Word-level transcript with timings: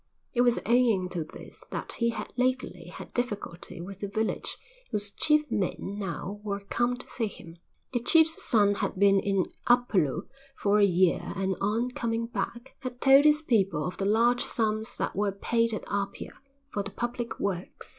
It 0.33 0.41
was 0.41 0.57
owing 0.65 1.09
to 1.09 1.23
this 1.23 1.63
that 1.69 1.91
he 1.91 2.09
had 2.09 2.33
lately 2.35 2.87
had 2.87 3.13
difficulty 3.13 3.79
with 3.79 3.99
the 3.99 4.07
village 4.07 4.57
whose 4.89 5.11
chief 5.11 5.45
men 5.51 5.75
now 5.99 6.39
were 6.41 6.59
come 6.61 6.97
to 6.97 7.07
see 7.07 7.27
him. 7.27 7.57
The 7.93 7.99
chief's 7.99 8.41
son 8.41 8.73
had 8.73 8.97
been 8.97 9.19
in 9.19 9.45
Upolu 9.69 10.23
for 10.57 10.79
a 10.79 10.85
year 10.85 11.21
and 11.35 11.55
on 11.61 11.91
coming 11.91 12.25
back 12.25 12.75
had 12.79 12.99
told 12.99 13.25
his 13.25 13.43
people 13.43 13.85
of 13.85 13.97
the 13.97 14.05
large 14.05 14.43
sums 14.43 14.97
that 14.97 15.15
were 15.15 15.31
paid 15.31 15.71
at 15.71 15.83
Apia 15.87 16.33
for 16.71 16.81
the 16.81 16.89
public 16.89 17.39
works. 17.39 17.89